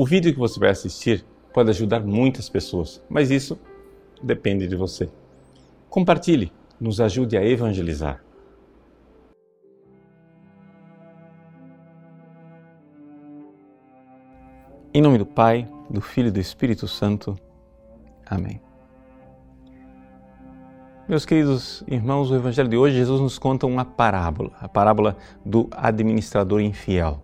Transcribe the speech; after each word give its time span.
O 0.00 0.06
vídeo 0.06 0.32
que 0.32 0.38
você 0.38 0.60
vai 0.60 0.70
assistir 0.70 1.26
pode 1.52 1.70
ajudar 1.70 1.98
muitas 2.06 2.48
pessoas, 2.48 3.02
mas 3.10 3.32
isso 3.32 3.58
depende 4.22 4.68
de 4.68 4.76
você. 4.76 5.10
Compartilhe, 5.90 6.52
nos 6.80 7.00
ajude 7.00 7.36
a 7.36 7.44
evangelizar. 7.44 8.22
Em 14.94 15.02
nome 15.02 15.18
do 15.18 15.26
Pai, 15.26 15.68
do 15.90 16.00
Filho 16.00 16.28
e 16.28 16.30
do 16.30 16.38
Espírito 16.38 16.86
Santo. 16.86 17.36
Amém. 18.24 18.62
Meus 21.08 21.26
queridos 21.26 21.82
irmãos, 21.88 22.30
o 22.30 22.36
Evangelho 22.36 22.68
de 22.68 22.76
hoje, 22.76 22.94
Jesus 22.94 23.20
nos 23.20 23.36
conta 23.36 23.66
uma 23.66 23.84
parábola, 23.84 24.52
a 24.60 24.68
parábola 24.68 25.16
do 25.44 25.68
administrador 25.72 26.60
infiel. 26.60 27.20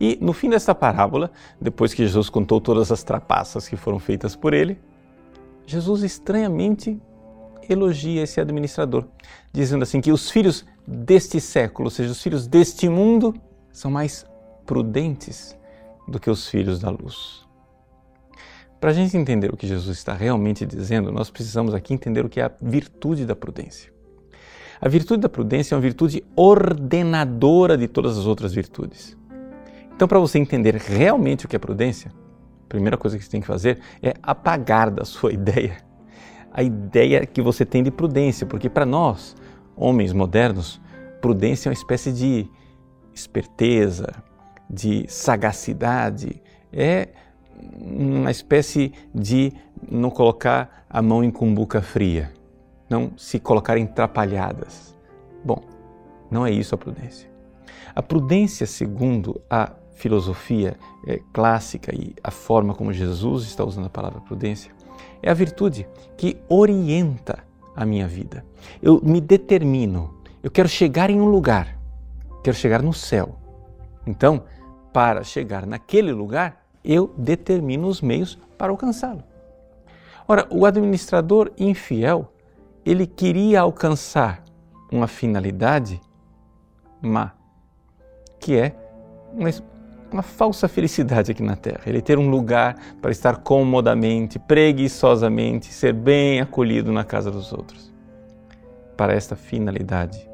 E 0.00 0.18
no 0.20 0.32
fim 0.32 0.50
dessa 0.50 0.74
parábola, 0.74 1.30
depois 1.60 1.94
que 1.94 2.02
Jesus 2.02 2.28
contou 2.28 2.60
todas 2.60 2.92
as 2.92 3.02
trapaças 3.02 3.68
que 3.68 3.76
foram 3.76 3.98
feitas 3.98 4.36
por 4.36 4.52
ele, 4.52 4.78
Jesus 5.66 6.02
estranhamente 6.02 7.00
elogia 7.68 8.22
esse 8.22 8.40
administrador, 8.40 9.04
dizendo 9.52 9.82
assim 9.82 10.00
que 10.00 10.12
os 10.12 10.30
filhos 10.30 10.64
deste 10.86 11.40
século, 11.40 11.86
ou 11.86 11.90
seja, 11.90 12.12
os 12.12 12.22
filhos 12.22 12.46
deste 12.46 12.88
mundo, 12.88 13.34
são 13.72 13.90
mais 13.90 14.24
prudentes 14.64 15.56
do 16.06 16.20
que 16.20 16.30
os 16.30 16.48
filhos 16.48 16.78
da 16.78 16.90
luz. 16.90 17.44
Para 18.80 18.90
a 18.90 18.92
gente 18.92 19.16
entender 19.16 19.52
o 19.52 19.56
que 19.56 19.66
Jesus 19.66 19.96
está 19.96 20.12
realmente 20.12 20.64
dizendo, 20.64 21.10
nós 21.10 21.30
precisamos 21.30 21.74
aqui 21.74 21.94
entender 21.94 22.24
o 22.24 22.28
que 22.28 22.40
é 22.40 22.44
a 22.44 22.52
virtude 22.60 23.24
da 23.24 23.34
prudência. 23.34 23.92
A 24.80 24.88
virtude 24.88 25.22
da 25.22 25.28
prudência 25.28 25.74
é 25.74 25.76
uma 25.76 25.82
virtude 25.82 26.22
ordenadora 26.36 27.76
de 27.78 27.88
todas 27.88 28.18
as 28.18 28.26
outras 28.26 28.52
virtudes. 28.52 29.16
Então, 29.96 30.06
para 30.06 30.20
você 30.20 30.38
entender 30.38 30.76
realmente 30.76 31.46
o 31.46 31.48
que 31.48 31.56
é 31.56 31.58
prudência, 31.58 32.12
a 32.64 32.68
primeira 32.68 32.96
coisa 32.96 33.18
que 33.18 33.24
você 33.24 33.30
tem 33.30 33.40
que 33.40 33.46
fazer 33.46 33.80
é 34.00 34.14
apagar 34.22 34.90
da 34.90 35.04
sua 35.04 35.32
ideia 35.34 35.84
a 36.56 36.62
ideia 36.62 37.26
que 37.26 37.42
você 37.42 37.66
tem 37.66 37.82
de 37.82 37.90
prudência, 37.90 38.46
porque 38.46 38.70
para 38.70 38.86
nós, 38.86 39.36
homens 39.76 40.14
modernos, 40.14 40.80
prudência 41.20 41.68
é 41.68 41.70
uma 41.70 41.74
espécie 41.74 42.10
de 42.10 42.48
esperteza, 43.12 44.10
de 44.68 45.04
sagacidade, 45.06 46.42
é 46.72 47.10
uma 47.78 48.30
espécie 48.30 48.94
de 49.14 49.52
não 49.86 50.08
colocar 50.08 50.86
a 50.88 51.02
mão 51.02 51.22
em 51.22 51.30
cumbuca 51.30 51.82
fria, 51.82 52.32
não 52.88 53.12
se 53.18 53.38
colocar 53.38 53.76
em 53.76 53.86
trapalhadas. 53.86 54.96
Bom, 55.44 55.62
não 56.30 56.46
é 56.46 56.50
isso 56.50 56.74
a 56.74 56.78
prudência. 56.78 57.28
A 57.94 58.02
prudência, 58.02 58.66
segundo 58.66 59.42
a 59.50 59.72
filosofia 59.96 60.78
é, 61.06 61.20
clássica 61.32 61.92
e 61.94 62.14
a 62.22 62.30
forma 62.30 62.74
como 62.74 62.92
Jesus 62.92 63.44
está 63.44 63.64
usando 63.64 63.86
a 63.86 63.90
palavra 63.90 64.20
prudência, 64.20 64.70
é 65.22 65.30
a 65.30 65.34
virtude 65.34 65.88
que 66.16 66.36
orienta 66.48 67.42
a 67.74 67.84
minha 67.84 68.06
vida. 68.06 68.44
Eu 68.80 69.00
me 69.02 69.20
determino, 69.20 70.14
eu 70.42 70.50
quero 70.50 70.68
chegar 70.68 71.10
em 71.10 71.20
um 71.20 71.26
lugar, 71.26 71.76
quero 72.44 72.56
chegar 72.56 72.82
no 72.82 72.92
céu. 72.92 73.36
Então, 74.06 74.44
para 74.92 75.24
chegar 75.24 75.66
naquele 75.66 76.12
lugar, 76.12 76.64
eu 76.84 77.12
determino 77.16 77.88
os 77.88 78.00
meios 78.00 78.38
para 78.56 78.70
alcançá-lo. 78.70 79.24
Ora, 80.28 80.46
o 80.50 80.64
administrador 80.64 81.52
infiel, 81.58 82.32
ele 82.84 83.06
queria 83.06 83.60
alcançar 83.60 84.42
uma 84.90 85.06
finalidade 85.06 86.00
má, 87.00 87.32
que 88.38 88.56
é 88.56 88.76
uma 89.32 89.50
uma 90.14 90.22
falsa 90.22 90.68
felicidade 90.68 91.30
aqui 91.30 91.42
na 91.42 91.56
Terra. 91.56 91.80
Ele 91.86 92.00
ter 92.00 92.18
um 92.18 92.30
lugar 92.30 92.76
para 93.00 93.10
estar 93.10 93.36
comodamente, 93.38 94.38
preguiçosamente, 94.38 95.72
ser 95.72 95.92
bem 95.92 96.40
acolhido 96.40 96.92
na 96.92 97.04
casa 97.04 97.30
dos 97.30 97.52
outros. 97.52 97.92
Para 98.96 99.12
esta 99.12 99.36
finalidade 99.36 100.28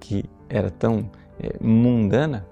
que 0.00 0.24
era 0.48 0.70
tão 0.70 1.10
é, 1.40 1.54
mundana, 1.60 2.46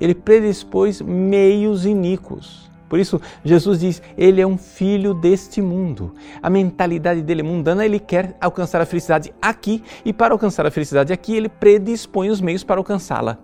ele 0.00 0.14
predispôs 0.14 1.00
meios 1.00 1.84
iníquos. 1.84 2.70
Por 2.88 2.98
isso, 2.98 3.20
Jesus 3.44 3.80
diz: 3.80 4.02
ele 4.16 4.40
é 4.40 4.46
um 4.46 4.56
filho 4.56 5.14
deste 5.14 5.60
mundo. 5.60 6.14
A 6.40 6.48
mentalidade 6.48 7.22
dele 7.22 7.40
é 7.40 7.44
mundana, 7.44 7.84
ele 7.84 7.98
quer 7.98 8.36
alcançar 8.40 8.80
a 8.80 8.86
felicidade 8.86 9.34
aqui, 9.42 9.82
e 10.04 10.12
para 10.12 10.34
alcançar 10.34 10.64
a 10.66 10.70
felicidade 10.70 11.12
aqui, 11.12 11.34
ele 11.34 11.48
predispõe 11.48 12.30
os 12.30 12.40
meios 12.40 12.62
para 12.62 12.78
alcançá-la. 12.78 13.38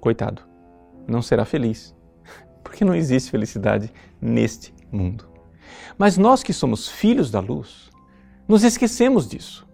Coitado 0.00 0.47
não 1.08 1.22
será 1.22 1.44
feliz, 1.44 1.94
porque 2.62 2.84
não 2.84 2.94
existe 2.94 3.30
felicidade 3.30 3.92
neste 4.20 4.74
mundo. 4.92 5.26
Mas 5.96 6.16
nós 6.16 6.42
que 6.42 6.52
somos 6.52 6.88
filhos 6.88 7.30
da 7.30 7.40
luz, 7.40 7.90
nos 8.46 8.62
esquecemos 8.62 9.26
disso. 9.28 9.66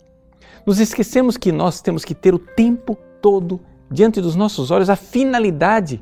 Nos 0.66 0.80
esquecemos 0.80 1.36
que 1.36 1.52
nós 1.52 1.80
temos 1.80 2.04
que 2.04 2.14
ter 2.14 2.34
o 2.34 2.38
tempo 2.38 2.96
todo 3.20 3.60
diante 3.90 4.20
dos 4.20 4.34
nossos 4.34 4.70
olhos 4.70 4.88
a 4.88 4.96
finalidade 4.96 6.00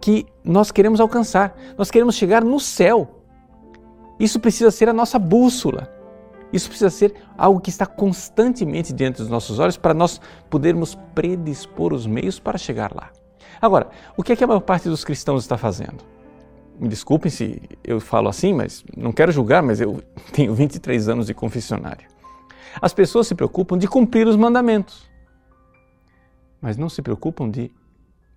que 0.00 0.26
nós 0.44 0.70
queremos 0.70 1.00
alcançar. 1.00 1.56
Nós 1.76 1.90
queremos 1.90 2.14
chegar 2.14 2.44
no 2.44 2.60
céu. 2.60 3.24
Isso 4.18 4.38
precisa 4.38 4.70
ser 4.70 4.88
a 4.88 4.92
nossa 4.92 5.18
bússola. 5.18 5.92
Isso 6.52 6.68
precisa 6.68 6.90
ser 6.90 7.14
algo 7.36 7.60
que 7.60 7.70
está 7.70 7.86
constantemente 7.86 8.92
diante 8.92 9.18
dos 9.18 9.28
nossos 9.28 9.58
olhos 9.58 9.76
para 9.76 9.94
nós 9.94 10.20
podermos 10.50 10.94
predispor 11.14 11.92
os 11.92 12.06
meios 12.06 12.38
para 12.38 12.58
chegar 12.58 12.94
lá. 12.94 13.10
Agora, 13.60 13.90
o 14.16 14.22
que 14.22 14.32
é 14.32 14.36
que 14.36 14.44
a 14.44 14.46
maior 14.46 14.60
parte 14.60 14.88
dos 14.88 15.04
cristãos 15.04 15.42
está 15.42 15.56
fazendo? 15.56 16.04
Me 16.78 16.88
desculpem 16.88 17.30
se 17.30 17.60
eu 17.84 18.00
falo 18.00 18.28
assim, 18.28 18.52
mas 18.52 18.84
não 18.96 19.12
quero 19.12 19.30
julgar, 19.30 19.62
mas 19.62 19.80
eu 19.80 20.02
tenho 20.32 20.54
23 20.54 21.08
anos 21.08 21.26
de 21.26 21.34
confessionário. 21.34 22.08
As 22.80 22.94
pessoas 22.94 23.26
se 23.26 23.34
preocupam 23.34 23.76
de 23.76 23.86
cumprir 23.86 24.26
os 24.26 24.36
mandamentos, 24.36 25.08
mas 26.60 26.76
não 26.76 26.88
se 26.88 27.02
preocupam 27.02 27.50
de 27.50 27.70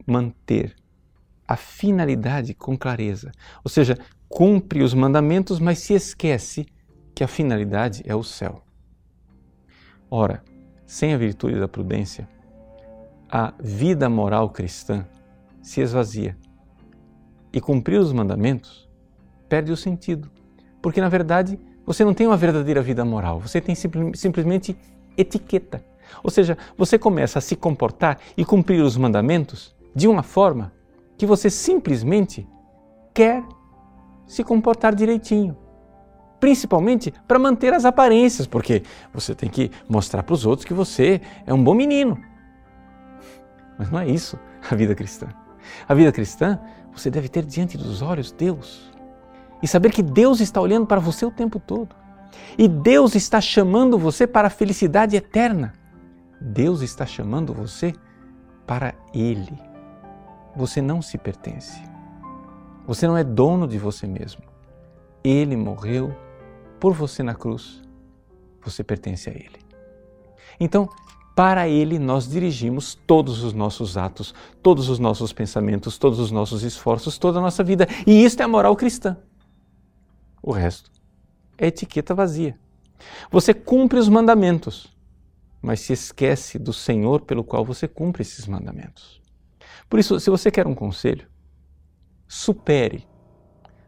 manter 0.06 0.76
a 1.48 1.56
finalidade 1.56 2.54
com 2.54 2.78
clareza. 2.78 3.32
Ou 3.64 3.70
seja, 3.70 3.98
cumpre 4.28 4.84
os 4.84 4.94
mandamentos, 4.94 5.60
mas 5.60 5.80
se 5.80 5.94
esquece 5.94 6.66
que 7.14 7.24
a 7.24 7.28
finalidade 7.28 8.04
é 8.06 8.16
o 8.16 8.24
céu. 8.24 8.62
Ora, 10.10 10.44
sem 10.86 11.14
a 11.14 11.18
virtude 11.18 11.60
da 11.60 11.68
prudência, 11.68 12.28
a 13.38 13.54
vida 13.60 14.10
moral 14.10 14.50
cristã 14.50 15.06
se 15.62 15.82
esvazia. 15.82 16.38
E 17.52 17.60
cumprir 17.60 18.00
os 18.00 18.14
mandamentos 18.14 18.90
perde 19.50 19.74
o 19.74 19.76
sentido, 19.78 20.32
porque 20.82 21.02
na 21.02 21.10
verdade 21.10 21.60
você 21.86 22.06
não 22.06 22.14
tem 22.14 22.26
uma 22.28 22.38
verdadeira 22.38 22.82
vida 22.82 23.04
moral, 23.04 23.42
você 23.42 23.60
tem 23.60 23.76
simplesmente 23.76 24.74
etiqueta. 25.18 25.84
Ou 26.24 26.32
seja, 26.32 26.58
você 26.78 26.98
começa 26.98 27.40
a 27.40 27.42
se 27.42 27.58
comportar 27.58 28.20
e 28.38 28.46
cumprir 28.46 28.82
os 28.82 28.96
mandamentos 28.96 29.76
de 29.94 30.08
uma 30.08 30.24
forma 30.24 30.72
que 31.18 31.26
você 31.26 31.50
simplesmente 31.50 32.48
quer 33.14 33.44
se 34.26 34.46
comportar 34.46 34.96
direitinho. 34.96 35.58
Principalmente 36.40 37.14
para 37.28 37.38
manter 37.38 37.74
as 37.74 37.84
aparências, 37.84 38.48
porque 38.48 38.82
você 39.14 39.36
tem 39.36 39.50
que 39.50 39.70
mostrar 39.90 40.24
para 40.24 40.34
os 40.34 40.46
outros 40.46 40.66
que 40.66 40.74
você 40.74 41.20
é 41.46 41.54
um 41.54 41.62
bom 41.62 41.74
menino. 41.74 42.18
Mas 43.78 43.92
não 43.92 44.00
é 44.00 44.08
isso 44.08 44.40
a 44.70 44.76
vida 44.76 44.96
cristã. 44.96 45.28
A 45.88 45.94
vida 45.94 46.12
cristã, 46.12 46.60
você 46.94 47.10
deve 47.10 47.28
ter 47.28 47.44
diante 47.44 47.78
dos 47.78 48.02
olhos 48.02 48.32
Deus 48.32 48.92
e 49.62 49.68
saber 49.68 49.92
que 49.92 50.04
Deus 50.04 50.40
está 50.40 50.62
olhando 50.62 50.86
para 50.86 51.00
você 51.00 51.26
o 51.26 51.32
tempo 51.32 51.60
todo. 51.60 51.96
E 52.58 52.68
Deus 52.68 53.16
está 53.16 53.42
chamando 53.42 53.98
você 53.98 54.28
para 54.28 54.48
a 54.48 54.52
felicidade 54.52 55.16
eterna. 55.16 55.74
Deus 56.40 56.82
está 56.82 57.06
chamando 57.06 57.54
você 57.54 57.94
para 58.68 58.94
Ele. 59.14 59.58
Você 60.56 60.82
não 60.82 61.02
se 61.02 61.18
pertence. 61.18 61.82
Você 62.86 63.08
não 63.08 63.18
é 63.18 63.24
dono 63.24 63.68
de 63.68 63.78
você 63.78 64.06
mesmo. 64.06 64.44
Ele 65.24 65.56
morreu 65.56 66.16
por 66.80 66.94
você 66.94 67.24
na 67.24 67.34
cruz. 67.34 67.82
Você 68.62 68.84
pertence 68.84 69.30
a 69.30 69.34
Ele. 69.34 69.60
Então, 70.60 70.88
para 71.36 71.68
Ele 71.68 72.00
nós 72.00 72.28
dirigimos 72.30 72.96
todos 73.06 73.44
os 73.44 73.54
nossos 73.54 73.98
atos, 73.98 74.34
todos 74.64 74.88
os 74.88 74.98
nossos 74.98 75.34
pensamentos, 75.34 75.98
todos 75.98 76.18
os 76.18 76.32
nossos 76.32 76.64
esforços, 76.64 77.18
toda 77.18 77.40
a 77.40 77.42
nossa 77.42 77.62
vida. 77.62 77.86
E 78.08 78.24
isto 78.24 78.40
é 78.40 78.44
a 78.46 78.48
moral 78.48 78.74
cristã. 78.76 79.18
O 80.42 80.54
resto 80.54 80.90
é 81.58 81.68
etiqueta 81.68 82.16
vazia. 82.16 82.58
Você 83.30 83.54
cumpre 83.54 84.00
os 84.00 84.08
mandamentos, 84.08 84.96
mas 85.62 85.82
se 85.82 85.92
esquece 85.92 86.58
do 86.58 86.72
Senhor 86.72 87.22
pelo 87.22 87.44
qual 87.44 87.66
você 87.66 87.88
cumpre 87.88 88.22
esses 88.22 88.48
mandamentos. 88.48 89.22
Por 89.90 90.00
isso, 90.00 90.18
se 90.20 90.30
você 90.30 90.50
quer 90.50 90.66
um 90.66 90.74
conselho, 90.74 91.28
supere. 92.28 93.06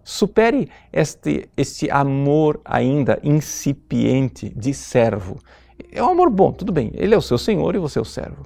Supere 0.04 0.70
este, 0.92 1.50
este 1.56 1.90
amor 1.92 2.62
ainda 2.64 3.20
incipiente 3.24 4.50
de 4.50 4.74
servo 4.74 5.40
é 5.92 6.04
um 6.04 6.10
amor 6.10 6.30
bom, 6.30 6.52
tudo 6.52 6.72
bem. 6.72 6.92
Ele 6.94 7.14
é 7.14 7.18
o 7.18 7.22
seu 7.22 7.38
senhor 7.38 7.76
e 7.76 7.80
você 7.80 8.00
é 8.00 8.02
o 8.02 8.06
servo. 8.06 8.46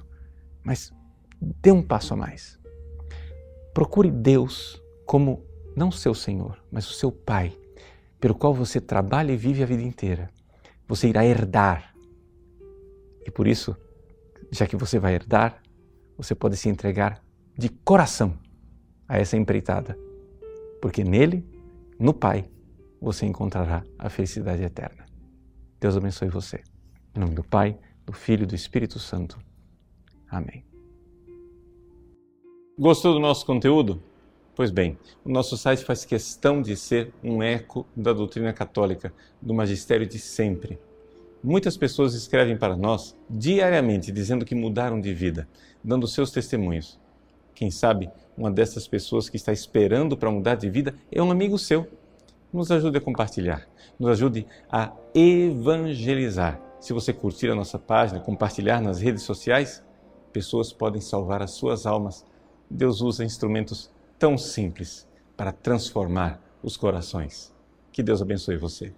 Mas 0.64 0.92
dê 1.40 1.72
um 1.72 1.82
passo 1.82 2.14
a 2.14 2.16
mais. 2.16 2.58
Procure 3.74 4.10
Deus 4.10 4.80
como 5.06 5.44
não 5.74 5.90
seu 5.90 6.14
Senhor, 6.14 6.62
mas 6.70 6.88
o 6.88 6.92
seu 6.92 7.10
Pai, 7.10 7.56
pelo 8.20 8.34
qual 8.34 8.54
você 8.54 8.80
trabalha 8.80 9.32
e 9.32 9.36
vive 9.36 9.62
a 9.62 9.66
vida 9.66 9.82
inteira. 9.82 10.30
Você 10.86 11.08
irá 11.08 11.24
herdar. 11.24 11.94
E 13.26 13.30
por 13.30 13.46
isso, 13.46 13.76
já 14.50 14.66
que 14.66 14.76
você 14.76 14.98
vai 14.98 15.14
herdar, 15.14 15.62
você 16.16 16.34
pode 16.34 16.56
se 16.56 16.68
entregar 16.68 17.22
de 17.56 17.68
coração 17.68 18.38
a 19.08 19.18
essa 19.18 19.36
empreitada, 19.36 19.98
porque 20.80 21.02
nele, 21.02 21.46
no 21.98 22.12
Pai, 22.12 22.44
você 23.00 23.26
encontrará 23.26 23.82
a 23.98 24.08
felicidade 24.08 24.62
eterna. 24.62 25.04
Deus 25.80 25.96
abençoe 25.96 26.28
você. 26.28 26.62
Em 27.14 27.20
nome 27.20 27.34
do 27.34 27.44
Pai, 27.44 27.78
do 28.06 28.12
Filho 28.14 28.44
e 28.44 28.46
do 28.46 28.54
Espírito 28.54 28.98
Santo. 28.98 29.38
Amém. 30.30 30.64
Gostou 32.78 33.12
do 33.12 33.20
nosso 33.20 33.44
conteúdo? 33.44 34.02
Pois 34.54 34.70
bem, 34.70 34.98
o 35.22 35.28
nosso 35.28 35.58
site 35.58 35.84
faz 35.84 36.06
questão 36.06 36.62
de 36.62 36.74
ser 36.74 37.12
um 37.22 37.42
eco 37.42 37.86
da 37.94 38.14
doutrina 38.14 38.50
católica, 38.54 39.12
do 39.42 39.52
magistério 39.52 40.06
de 40.06 40.18
sempre. 40.18 40.78
Muitas 41.44 41.76
pessoas 41.76 42.14
escrevem 42.14 42.56
para 42.56 42.76
nós 42.76 43.14
diariamente 43.28 44.10
dizendo 44.10 44.46
que 44.46 44.54
mudaram 44.54 44.98
de 44.98 45.12
vida, 45.12 45.46
dando 45.84 46.08
seus 46.08 46.30
testemunhos. 46.30 46.98
Quem 47.54 47.70
sabe 47.70 48.10
uma 48.38 48.50
dessas 48.50 48.88
pessoas 48.88 49.28
que 49.28 49.36
está 49.36 49.52
esperando 49.52 50.16
para 50.16 50.30
mudar 50.30 50.54
de 50.54 50.70
vida 50.70 50.94
é 51.10 51.22
um 51.22 51.30
amigo 51.30 51.58
seu. 51.58 51.86
Nos 52.50 52.70
ajude 52.70 52.96
a 52.96 53.02
compartilhar, 53.02 53.68
nos 53.98 54.08
ajude 54.08 54.46
a 54.70 54.92
evangelizar. 55.14 56.71
Se 56.82 56.92
você 56.92 57.12
curtir 57.12 57.48
a 57.48 57.54
nossa 57.54 57.78
página, 57.78 58.18
compartilhar 58.18 58.80
nas 58.80 59.00
redes 59.00 59.22
sociais, 59.22 59.84
pessoas 60.32 60.72
podem 60.72 61.00
salvar 61.00 61.40
as 61.40 61.52
suas 61.52 61.86
almas. 61.86 62.26
Deus 62.68 63.00
usa 63.00 63.24
instrumentos 63.24 63.88
tão 64.18 64.36
simples 64.36 65.06
para 65.36 65.52
transformar 65.52 66.42
os 66.60 66.76
corações. 66.76 67.54
Que 67.92 68.02
Deus 68.02 68.20
abençoe 68.20 68.56
você. 68.56 68.92